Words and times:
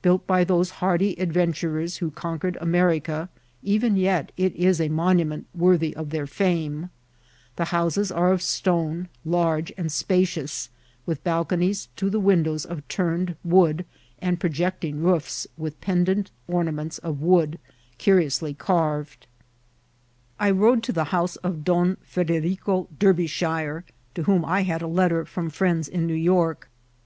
Built 0.00 0.26
by 0.26 0.42
those 0.42 0.70
hardy 0.80 1.20
adventurers 1.20 1.98
who 1.98 2.10
con* 2.10 2.38
<pi«red 2.40 2.56
America, 2.62 3.28
eren 3.62 3.98
yet 3.98 4.32
it 4.38 4.54
is 4.56 4.80
a 4.80 4.88
monument 4.88 5.48
wcnrthy 5.54 5.92
of 5.92 6.08
tluir 6.08 6.22
£une« 6.24 6.88
The 7.56 7.66
houses 7.66 8.10
are 8.10 8.32
of 8.32 8.40
stcme, 8.40 9.08
large 9.26 9.70
and 9.76 9.88
spm* 9.88 10.26
cions, 10.26 10.68
wkh 11.06 11.22
balconies 11.24 11.88
to 11.96 12.08
the 12.08 12.18
windows 12.18 12.64
of 12.64 12.88
turned 12.88 13.36
wood^ 13.46 13.84
and 14.18 14.40
projecting 14.40 15.02
roofii, 15.02 15.46
with 15.58 15.78
pendent 15.82 16.30
ornaments 16.48 16.96
of 16.96 17.20
wood 17.20 17.58
eacionsly 17.98 18.56
carved* 18.56 19.26
I 20.40 20.52
rode 20.52 20.82
to 20.84 20.92
the 20.94 21.04
house 21.12 21.36
of 21.44 21.64
Don 21.64 21.96
Frederico 22.02 22.88
Derbyshire, 22.98 23.84
to 24.14 24.22
vrhom 24.22 24.42
I 24.42 24.62
had 24.62 24.80
a 24.80 24.86
letter 24.86 25.26
from 25.26 25.50
friends 25.50 25.86
in 25.86 26.06
New 26.06 26.14
Yoi±. 26.16 26.56